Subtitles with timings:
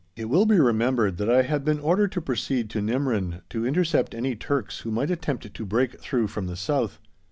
[0.15, 4.15] It will be remembered that I had been ordered to proceed to Nimrin to intercept
[4.15, 6.97] any Turks who might attempt to break through from the South.